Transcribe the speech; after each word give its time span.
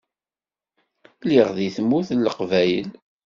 Lliɣ 1.23 1.47
deg 1.57 1.71
Tmurt 1.75 2.09
n 2.13 2.23
Leqbayel. 2.25 2.89